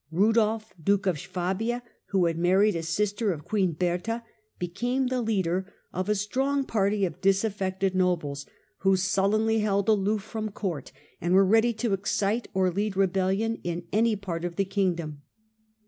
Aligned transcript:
Budolf, 0.11 0.73
duke 0.83 1.05
of 1.05 1.19
Swabia, 1.19 1.83
who 2.07 2.25
had 2.25 2.35
married 2.35 2.75
a 2.75 2.81
sister 2.81 3.31
of 3.31 3.45
queen 3.45 3.73
Bertha, 3.73 4.23
became 4.57 5.05
the 5.05 5.21
leader 5.21 5.71
of 5.93 6.09
a 6.09 6.15
strong 6.15 6.63
party 6.65 7.05
of 7.05 7.21
disaf 7.21 7.57
fected 7.59 7.93
nobles, 7.93 8.47
who 8.79 8.95
sullenly 8.97 9.59
held 9.59 9.87
aloof 9.87 10.23
from 10.23 10.49
court 10.49 10.91
and 11.21 11.35
were 11.35 11.45
ready 11.45 11.71
to 11.73 11.93
excite 11.93 12.47
or 12.55 12.71
lead 12.71 12.97
rebellion 12.97 13.59
in 13.63 13.85
any 13.93 14.15
part 14.15 14.43
of 14.43 14.55
the 14.55 14.65
kingdom. 14.65 15.21